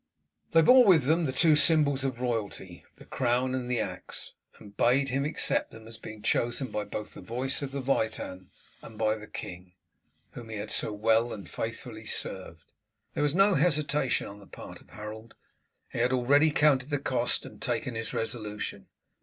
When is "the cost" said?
16.89-17.45